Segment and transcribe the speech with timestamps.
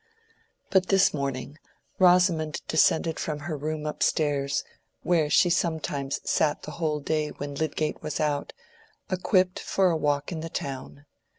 [0.71, 1.59] But this morning
[1.99, 8.19] Rosamond descended from her room upstairs—where she sometimes sat the whole day when Lydgate was
[8.19, 11.05] out—equipped for a walk in the town.